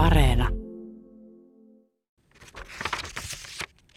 Areena. 0.00 0.48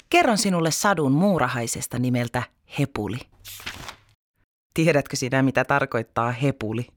Kerron 0.10 0.38
sinulle 0.38 0.72
sadun 0.72 1.12
muurahaisesta 1.12 2.00
nimeltä 2.00 2.44
Hepuli. 2.80 3.18
Tiedätkö 4.74 5.16
sinä, 5.16 5.42
mitä 5.42 5.66
tarkoittaa 5.66 6.32
hepuli? 6.32 6.88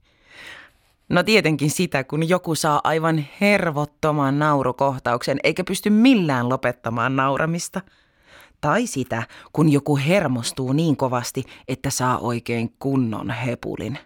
No 1.09 1.23
tietenkin 1.23 1.71
sitä, 1.71 2.05
kun 2.05 2.29
joku 2.29 2.55
saa 2.55 2.81
aivan 2.85 3.25
hervottoman 3.41 4.39
naurukohtauksen 4.39 5.39
eikä 5.43 5.65
pysty 5.65 5.91
millään 5.91 6.49
lopettamaan 6.49 7.17
nauramista. 7.17 7.81
Tai 8.61 8.87
sitä, 8.87 9.23
kun 9.53 9.73
joku 9.73 9.97
hermostuu 9.97 10.73
niin 10.73 10.97
kovasti, 10.97 11.45
että 11.69 11.91
saa 11.91 12.19
oikein 12.19 12.75
kunnon 12.79 13.31
hepulin. 13.31 13.99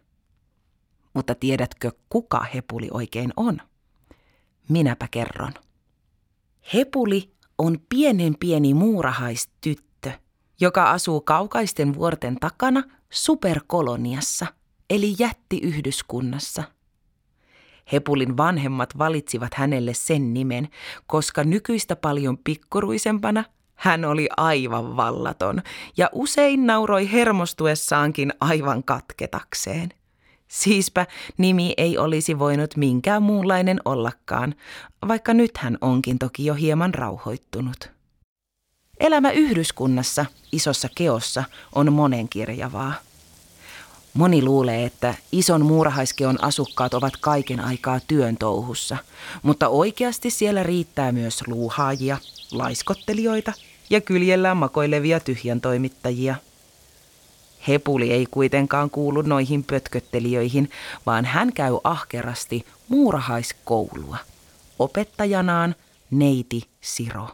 Mutta 1.14 1.34
tiedätkö, 1.34 1.90
kuka 2.08 2.46
hepuli 2.54 2.88
oikein 2.92 3.32
on? 3.36 3.69
Minäpä 4.70 5.08
kerron. 5.10 5.52
Hepuli 6.74 7.30
on 7.58 7.78
pienen 7.88 8.34
pieni 8.40 8.74
muurahaistyttö, 8.74 10.12
joka 10.60 10.90
asuu 10.90 11.20
kaukaisten 11.20 11.94
vuorten 11.94 12.36
takana 12.40 12.82
superkoloniassa, 13.10 14.46
eli 14.90 15.14
jättiyhdyskunnassa. 15.18 16.62
Hepulin 17.92 18.36
vanhemmat 18.36 18.98
valitsivat 18.98 19.54
hänelle 19.54 19.94
sen 19.94 20.34
nimen, 20.34 20.68
koska 21.06 21.44
nykyistä 21.44 21.96
paljon 21.96 22.38
pikkuruisempana 22.38 23.44
hän 23.74 24.04
oli 24.04 24.28
aivan 24.36 24.96
vallaton 24.96 25.62
ja 25.96 26.08
usein 26.12 26.66
nauroi 26.66 27.12
hermostuessaankin 27.12 28.32
aivan 28.40 28.84
katketakseen. 28.84 29.88
Siispä 30.50 31.06
nimi 31.38 31.74
ei 31.76 31.98
olisi 31.98 32.38
voinut 32.38 32.76
minkään 32.76 33.22
muunlainen 33.22 33.80
ollakaan, 33.84 34.54
vaikka 35.08 35.34
nyt 35.34 35.56
hän 35.56 35.78
onkin 35.80 36.18
toki 36.18 36.44
jo 36.44 36.54
hieman 36.54 36.94
rauhoittunut. 36.94 37.90
Elämä 39.00 39.30
yhdyskunnassa, 39.30 40.26
isossa 40.52 40.88
keossa, 40.94 41.44
on 41.74 41.92
monenkirjavaa. 41.92 42.92
Moni 44.14 44.42
luulee, 44.42 44.84
että 44.84 45.14
ison 45.32 45.66
muurahaiskeon 45.66 46.44
asukkaat 46.44 46.94
ovat 46.94 47.16
kaiken 47.16 47.60
aikaa 47.60 48.00
työn 48.06 48.36
touhussa, 48.36 48.96
mutta 49.42 49.68
oikeasti 49.68 50.30
siellä 50.30 50.62
riittää 50.62 51.12
myös 51.12 51.42
luuhaajia, 51.46 52.18
laiskottelijoita 52.52 53.52
ja 53.90 54.00
kyljellään 54.00 54.56
makoilevia 54.56 55.20
tyhjän 55.20 55.60
toimittajia– 55.60 56.34
Hepuli 57.68 58.12
ei 58.12 58.26
kuitenkaan 58.30 58.90
kuulu 58.90 59.22
noihin 59.22 59.64
pötköttelijöihin, 59.64 60.70
vaan 61.06 61.24
hän 61.24 61.52
käy 61.52 61.78
ahkerasti 61.84 62.66
muurahaiskoulua. 62.88 64.16
Opettajanaan 64.78 65.74
neiti 66.10 66.62
Siro. 66.80 67.28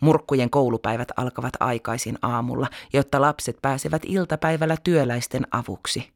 Murkkujen 0.00 0.50
koulupäivät 0.50 1.08
alkavat 1.16 1.52
aikaisin 1.60 2.18
aamulla, 2.22 2.68
jotta 2.92 3.20
lapset 3.20 3.56
pääsevät 3.62 4.02
iltapäivällä 4.06 4.76
työläisten 4.84 5.46
avuksi. 5.50 6.12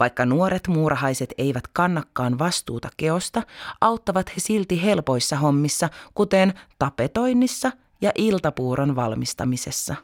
Vaikka 0.00 0.26
nuoret 0.26 0.68
muurahaiset 0.68 1.34
eivät 1.38 1.64
kannakkaan 1.72 2.38
vastuuta 2.38 2.88
keosta, 2.96 3.42
auttavat 3.80 4.28
he 4.28 4.34
silti 4.38 4.82
helpoissa 4.82 5.36
hommissa, 5.36 5.88
kuten 6.14 6.54
tapetoinnissa 6.78 7.72
ja 8.00 8.12
iltapuuron 8.14 8.96
valmistamisessa. 8.96 9.96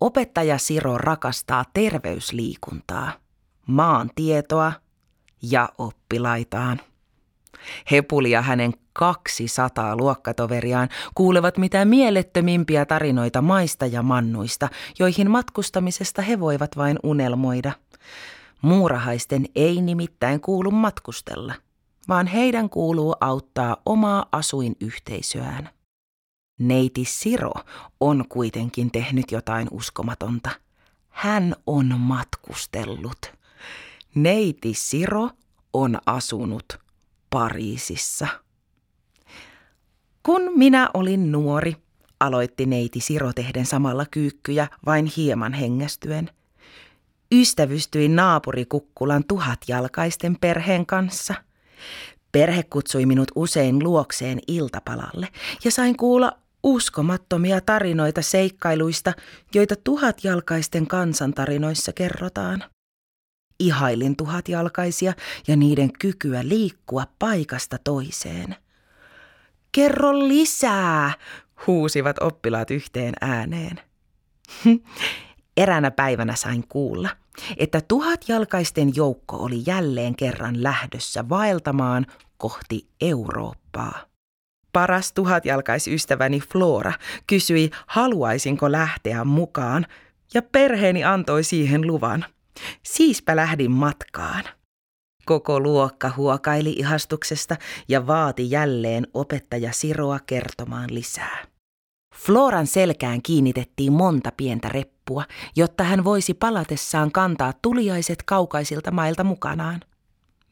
Opettaja 0.00 0.58
Siro 0.58 0.98
rakastaa 0.98 1.64
terveysliikuntaa, 1.74 3.12
maantietoa 3.66 4.72
ja 5.42 5.68
oppilaitaan. 5.78 6.80
Hepuli 7.90 8.30
ja 8.30 8.42
hänen 8.42 8.72
200 8.92 9.96
luokkatoveriaan 9.96 10.88
kuulevat 11.14 11.58
mitä 11.58 11.84
mielettömimpiä 11.84 12.86
tarinoita 12.86 13.42
maista 13.42 13.86
ja 13.86 14.02
mannuista, 14.02 14.68
joihin 14.98 15.30
matkustamisesta 15.30 16.22
he 16.22 16.40
voivat 16.40 16.76
vain 16.76 16.98
unelmoida. 17.02 17.72
Muurahaisten 18.62 19.46
ei 19.54 19.80
nimittäin 19.80 20.40
kuulu 20.40 20.70
matkustella, 20.70 21.54
vaan 22.08 22.26
heidän 22.26 22.70
kuuluu 22.70 23.14
auttaa 23.20 23.76
omaa 23.86 24.26
asuinyhteisöään. 24.32 25.68
Neiti 26.58 27.04
Siro 27.04 27.52
on 28.00 28.24
kuitenkin 28.28 28.90
tehnyt 28.90 29.32
jotain 29.32 29.68
uskomatonta. 29.70 30.50
Hän 31.08 31.54
on 31.66 31.94
matkustellut. 31.98 33.32
Neiti 34.14 34.74
Siro 34.74 35.30
on 35.72 35.98
asunut 36.06 36.78
Pariisissa. 37.30 38.28
Kun 40.22 40.42
minä 40.54 40.90
olin 40.94 41.32
nuori, 41.32 41.76
aloitti 42.20 42.66
neiti 42.66 43.00
Siro 43.00 43.32
tehden 43.32 43.66
samalla 43.66 44.06
kyykkyjä 44.10 44.68
vain 44.86 45.06
hieman 45.16 45.52
hengästyen. 45.52 46.30
Ystävystyin 47.32 48.16
naapurikukkulan 48.16 49.24
tuhatjalkaisten 49.28 50.36
perheen 50.40 50.86
kanssa. 50.86 51.34
Perhe 52.32 52.62
kutsui 52.62 53.06
minut 53.06 53.28
usein 53.34 53.84
luokseen 53.84 54.40
iltapalalle 54.48 55.28
ja 55.64 55.70
sain 55.70 55.96
kuulla 55.96 56.32
uskomattomia 56.68 57.60
tarinoita 57.60 58.22
seikkailuista, 58.22 59.12
joita 59.54 59.74
tuhatjalkaisten 59.84 60.86
kansantarinoissa 60.86 61.92
kerrotaan. 61.92 62.64
Ihailin 63.60 64.16
tuhatjalkaisia 64.16 65.12
ja 65.48 65.56
niiden 65.56 65.92
kykyä 65.92 66.48
liikkua 66.48 67.04
paikasta 67.18 67.78
toiseen. 67.84 68.56
Kerro 69.72 70.18
lisää, 70.18 71.12
huusivat 71.66 72.16
oppilaat 72.20 72.70
yhteen 72.70 73.14
ääneen. 73.20 73.80
Eräänä 75.56 75.90
päivänä 75.90 76.36
sain 76.36 76.68
kuulla, 76.68 77.08
että 77.56 77.80
tuhatjalkaisten 77.80 78.92
joukko 78.96 79.36
oli 79.36 79.62
jälleen 79.66 80.16
kerran 80.16 80.62
lähdössä 80.62 81.28
vaeltamaan 81.28 82.06
kohti 82.36 82.88
Eurooppaa. 83.00 84.07
Paras 84.72 85.12
tuhatjalkaisystäväni 85.12 86.40
Flora 86.40 86.92
kysyi, 87.26 87.70
haluaisinko 87.86 88.72
lähteä 88.72 89.24
mukaan, 89.24 89.86
ja 90.34 90.42
perheeni 90.42 91.04
antoi 91.04 91.44
siihen 91.44 91.86
luvan. 91.86 92.24
Siispä 92.82 93.36
lähdin 93.36 93.70
matkaan. 93.70 94.44
Koko 95.24 95.60
luokka 95.60 96.12
huokaili 96.16 96.70
ihastuksesta 96.70 97.56
ja 97.88 98.06
vaati 98.06 98.50
jälleen 98.50 99.06
opettaja 99.14 99.72
Siroa 99.72 100.18
kertomaan 100.26 100.94
lisää. 100.94 101.44
Floran 102.14 102.66
selkään 102.66 103.22
kiinnitettiin 103.22 103.92
monta 103.92 104.32
pientä 104.36 104.68
reppua, 104.68 105.24
jotta 105.56 105.84
hän 105.84 106.04
voisi 106.04 106.34
palatessaan 106.34 107.12
kantaa 107.12 107.52
tuliaiset 107.62 108.22
kaukaisilta 108.22 108.90
mailta 108.90 109.24
mukanaan. 109.24 109.80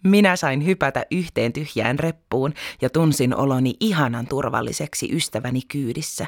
Minä 0.04 0.36
sain 0.36 0.66
hypätä 0.66 1.06
yhteen 1.10 1.52
tyhjään 1.52 1.98
reppuun 1.98 2.54
ja 2.82 2.90
tunsin 2.90 3.36
oloni 3.36 3.74
ihanan 3.80 4.26
turvalliseksi 4.26 5.08
ystäväni 5.12 5.60
kyydissä, 5.68 6.26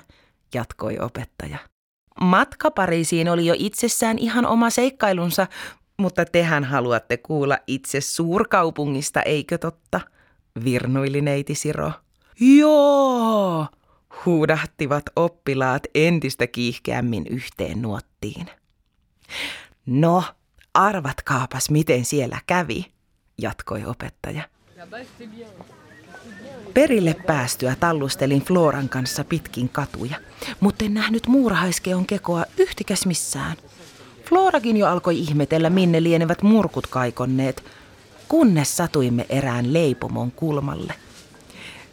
jatkoi 0.54 0.98
opettaja. 0.98 1.58
Matka 2.20 2.70
Pariisiin 2.70 3.28
oli 3.28 3.46
jo 3.46 3.54
itsessään 3.58 4.18
ihan 4.18 4.46
oma 4.46 4.70
seikkailunsa, 4.70 5.46
mutta 5.98 6.24
tehän 6.24 6.64
haluatte 6.64 7.16
kuulla 7.16 7.58
itse 7.66 8.00
suurkaupungista, 8.00 9.22
eikö 9.22 9.58
totta? 9.58 10.00
Virnuili 10.64 11.20
neiti 11.20 11.54
Siro. 11.54 11.92
Joo, 12.40 13.66
huudahtivat 14.26 15.04
oppilaat 15.16 15.82
entistä 15.94 16.46
kiihkeämmin 16.46 17.26
yhteen 17.30 17.82
nuottiin. 17.82 18.46
No, 19.86 20.24
arvatkaapas 20.74 21.70
miten 21.70 22.04
siellä 22.04 22.38
kävi 22.46 22.97
jatkoi 23.38 23.84
opettaja. 23.84 24.42
Perille 26.74 27.14
päästyä 27.26 27.76
tallustelin 27.80 28.42
Floran 28.42 28.88
kanssa 28.88 29.24
pitkin 29.24 29.68
katuja, 29.68 30.16
mutta 30.60 30.84
en 30.84 30.94
nähnyt 30.94 31.26
muurahaiskeon 31.26 32.06
kekoa 32.06 32.44
yhtikäs 32.56 33.06
missään. 33.06 33.56
Florakin 34.28 34.76
jo 34.76 34.86
alkoi 34.86 35.18
ihmetellä, 35.18 35.70
minne 35.70 36.02
lienevät 36.02 36.42
murkut 36.42 36.86
kaikonneet, 36.86 37.64
kunnes 38.28 38.76
satuimme 38.76 39.26
erään 39.28 39.72
leipomon 39.72 40.30
kulmalle. 40.32 40.94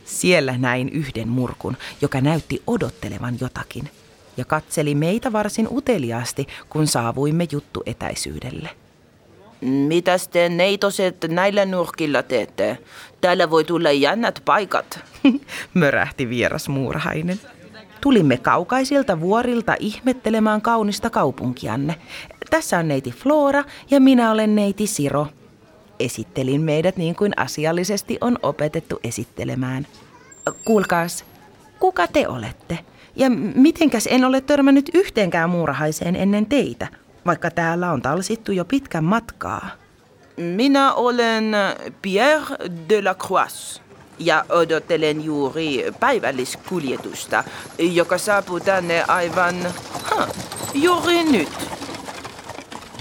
Siellä 0.06 0.58
näin 0.58 0.90
yhden 0.90 1.28
murkun, 1.28 1.78
joka 2.02 2.22
näytti 2.22 2.64
odottelevan 2.68 3.38
jotakin, 3.42 3.90
ja 4.38 4.46
katseli 4.46 4.96
meitä 4.96 5.32
varsin 5.32 5.68
uteliaasti, 5.72 6.48
kun 6.70 6.88
saavuimme 6.88 7.48
juttu 7.52 7.84
etäisyydelle. 7.86 8.70
Mitäs 9.66 10.28
te 10.28 10.50
neitoset 10.50 11.26
näillä 11.28 11.66
nurkilla 11.66 12.24
teette? 12.24 12.78
Täällä 13.22 13.50
voi 13.50 13.64
tulla 13.64 13.92
jännät 13.92 14.42
paikat. 14.46 15.00
Mörähti 15.74 16.30
vieras 16.30 16.70
muurahainen. 16.70 17.40
Tulimme 18.02 18.38
kaukaisilta 18.38 19.20
vuorilta 19.20 19.76
ihmettelemään 19.80 20.62
kaunista 20.62 21.10
kaupunkianne. 21.10 21.96
Tässä 22.50 22.78
on 22.78 22.88
neiti 22.88 23.12
Flora 23.12 23.64
ja 23.92 24.00
minä 24.00 24.32
olen 24.32 24.56
neiti 24.56 24.88
Siro. 24.88 25.28
Esittelin 26.00 26.62
meidät 26.62 26.98
niin 26.98 27.16
kuin 27.16 27.34
asiallisesti 27.38 28.18
on 28.22 28.40
opetettu 28.44 29.00
esittelemään. 29.04 29.88
Kuulkaas, 30.66 31.26
kuka 31.80 32.08
te 32.08 32.28
olette? 32.28 32.80
Ja 33.16 33.30
mitenkäs 33.56 34.08
en 34.12 34.26
ole 34.26 34.42
törmännyt 34.42 34.90
yhteenkään 34.94 35.50
muurahaiseen 35.50 36.16
ennen 36.16 36.46
teitä, 36.46 36.88
vaikka 37.26 37.52
täällä 37.52 37.92
on 37.92 38.02
talsittu 38.02 38.52
jo 38.52 38.66
pitkän 38.66 39.04
matkaa? 39.04 39.70
Minä 40.38 40.94
olen 40.94 41.56
Pierre 42.02 42.56
de 42.90 43.02
la 43.02 43.16
Croix 43.16 43.82
ja 44.20 44.46
odottelen 44.50 45.24
juuri 45.24 45.86
päivälliskuljetusta, 46.00 47.44
joka 47.78 48.18
saapuu 48.18 48.60
tänne 48.60 49.04
aivan 49.08 49.56
ha, 50.04 50.28
juuri 50.74 51.24
nyt. 51.24 51.50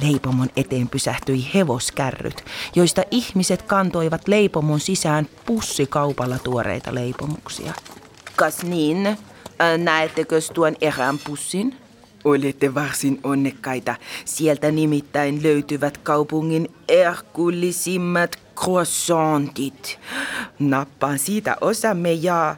Leipomon 0.03 0.49
eteen 0.57 0.89
pysähtyi 0.89 1.51
hevoskärryt, 1.55 2.45
joista 2.75 3.03
ihmiset 3.11 3.63
kantoivat 3.63 4.29
leipomon 4.29 4.81
sisään 4.81 5.29
pussikaupalla 5.47 6.39
tuoreita 6.39 6.95
leipomuksia. 6.95 7.73
Kas 8.37 8.63
niin, 8.63 9.19
näettekö 9.79 10.41
tuon 10.55 10.77
erään 10.81 11.19
pussin? 11.19 11.77
Olette 12.25 12.75
varsin 12.75 13.21
onnekkaita. 13.23 13.95
Sieltä 14.25 14.71
nimittäin 14.71 15.43
löytyvät 15.43 15.99
kaupungin 15.99 16.69
erkullisimmat 16.89 18.39
croissantit. 18.57 19.99
Nappaan 20.59 21.19
siitä 21.19 21.57
osamme 21.61 22.13
ja... 22.13 22.57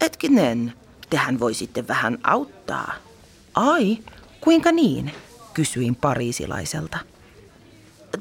Etkinen, 0.00 0.72
tehän 1.10 1.40
voisitte 1.40 1.88
vähän 1.88 2.18
auttaa. 2.22 2.94
Ai, 3.54 3.98
kuinka 4.40 4.72
niin? 4.72 5.12
Kysyin 5.54 5.96
pariisilaiselta. 5.96 6.98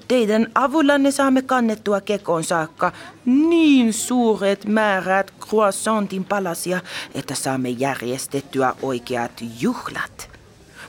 Teidän 0.07 0.47
avullanne 0.55 1.11
saamme 1.11 1.41
kannettua 1.41 2.01
kekoon 2.01 2.43
saakka 2.43 2.91
niin 3.25 3.93
suuret 3.93 4.65
määrät 4.65 5.33
croissantin 5.49 6.25
palasia, 6.25 6.81
että 7.15 7.35
saamme 7.35 7.69
järjestettyä 7.69 8.73
oikeat 8.81 9.43
juhlat. 9.59 10.32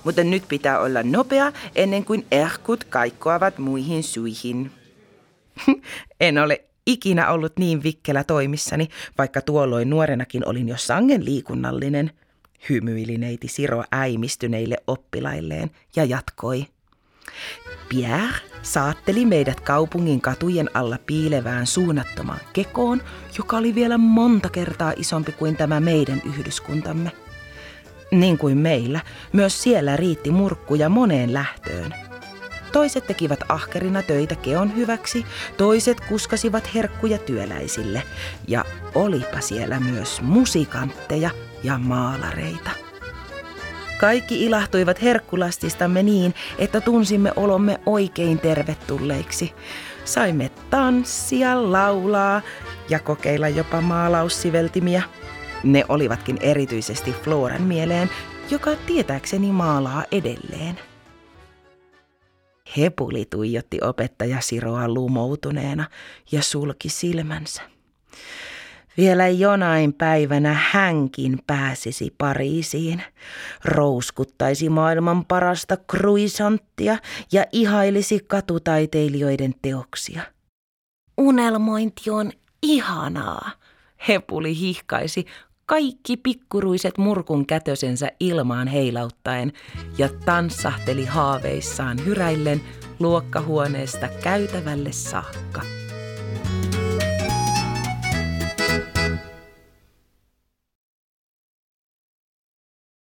Mutta 0.04 0.24
nyt 0.24 0.44
pitää 0.48 0.80
olla 0.80 1.02
nopea 1.02 1.52
ennen 1.74 2.04
kuin 2.04 2.26
erkut 2.30 2.84
kaikkoavat 2.84 3.58
muihin 3.58 4.02
suihin. 4.02 4.70
en 6.20 6.38
ole 6.38 6.64
ikinä 6.86 7.30
ollut 7.30 7.52
niin 7.58 7.82
vikkelä 7.82 8.24
toimissani, 8.24 8.88
vaikka 9.18 9.40
tuolloin 9.40 9.90
nuorenakin 9.90 10.48
olin 10.48 10.68
jo 10.68 10.76
sangen 10.76 11.24
liikunnallinen, 11.24 12.10
hymyili 12.68 13.18
neiti 13.18 13.48
Siro 13.48 13.84
äimistyneille 13.92 14.76
oppilailleen 14.86 15.70
ja 15.96 16.04
jatkoi. 16.04 16.66
Pierre 17.88 18.34
saatteli 18.62 19.26
meidät 19.26 19.60
kaupungin 19.60 20.20
katujen 20.20 20.70
alla 20.74 20.98
piilevään 21.06 21.66
suunnattomaan 21.66 22.40
kekoon, 22.52 23.02
joka 23.38 23.56
oli 23.56 23.74
vielä 23.74 23.98
monta 23.98 24.48
kertaa 24.48 24.92
isompi 24.96 25.32
kuin 25.32 25.56
tämä 25.56 25.80
meidän 25.80 26.22
yhdyskuntamme. 26.24 27.23
Niin 28.20 28.38
kuin 28.38 28.58
meillä, 28.58 29.00
myös 29.32 29.62
siellä 29.62 29.96
riitti 29.96 30.30
murkkuja 30.30 30.88
moneen 30.88 31.34
lähtöön. 31.34 31.94
Toiset 32.72 33.06
tekivät 33.06 33.40
ahkerina 33.48 34.02
töitä 34.02 34.34
keon 34.34 34.76
hyväksi, 34.76 35.26
toiset 35.56 36.00
kuskasivat 36.00 36.74
herkkuja 36.74 37.18
työläisille. 37.18 38.02
Ja 38.48 38.64
olipa 38.94 39.40
siellä 39.40 39.80
myös 39.80 40.20
musikantteja 40.20 41.30
ja 41.62 41.78
maalareita. 41.78 42.70
Kaikki 44.00 44.44
ilahtuivat 44.44 45.02
herkkulastistamme 45.02 46.02
niin, 46.02 46.34
että 46.58 46.80
tunsimme 46.80 47.32
olomme 47.36 47.80
oikein 47.86 48.38
tervetulleiksi. 48.38 49.54
Saimme 50.04 50.50
tanssia, 50.70 51.72
laulaa 51.72 52.42
ja 52.88 52.98
kokeilla 52.98 53.48
jopa 53.48 53.80
maalaussiveltimiä. 53.80 55.02
Ne 55.64 55.84
olivatkin 55.88 56.38
erityisesti 56.40 57.12
Floran 57.12 57.62
mieleen, 57.62 58.10
joka 58.50 58.70
tietääkseni 58.86 59.52
maalaa 59.52 60.04
edelleen. 60.12 60.78
Hepuli 62.76 63.24
tuijotti 63.24 63.78
opettaja 63.82 64.40
Siroa 64.40 64.88
lumoutuneena 64.88 65.88
ja 66.32 66.42
sulki 66.42 66.88
silmänsä. 66.88 67.62
Vielä 68.96 69.28
jonain 69.28 69.92
päivänä 69.92 70.56
hänkin 70.70 71.38
pääsisi 71.46 72.14
Pariisiin, 72.18 73.02
rouskuttaisi 73.64 74.68
maailman 74.68 75.24
parasta 75.24 75.76
kruisanttia 75.76 76.98
ja 77.32 77.44
ihailisi 77.52 78.20
katutaiteilijoiden 78.26 79.54
teoksia. 79.62 80.22
Unelmointi 81.18 82.10
on 82.10 82.32
ihanaa, 82.62 83.50
Hepuli 84.08 84.58
hihkaisi 84.58 85.26
kaikki 85.66 86.16
pikkuruiset 86.16 86.98
murkun 86.98 87.46
kätösensä 87.46 88.08
ilmaan 88.20 88.68
heilauttaen 88.68 89.52
ja 89.98 90.08
tanssahteli 90.24 91.04
haaveissaan 91.04 92.04
hyräillen 92.04 92.60
luokkahuoneesta 93.00 94.08
käytävälle 94.22 94.92
saakka. 94.92 95.83